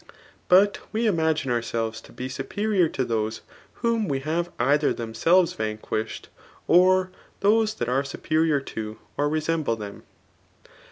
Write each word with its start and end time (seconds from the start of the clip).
But 0.47 0.79
we 0.91 1.03
inngine 1.03 1.51
ourselves 1.51 2.01
to 2.01 2.11
be 2.11 2.27
supeijor 2.27 2.91
to 2.93 3.05
those 3.05 3.41
whom 3.85 4.07
we 4.07 4.17
h»te 4.21 4.49
either 4.57 4.93
themselves 4.95 5.53
vanquished, 5.53 6.27
or 6.67 7.11
those 7.41 7.75
that 7.75 7.87
are 7.87 8.03
superior 8.03 8.59
to,, 8.61 8.97
<Hr 9.19 9.29
resemble 9.29 9.75
them. 9.75 10.01